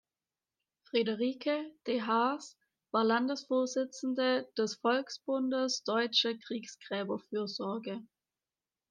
[0.89, 2.57] Friederike de Haas
[2.89, 8.01] war Landesvorsitzende des Volksbundes Deutsche Kriegsgräberfürsorge.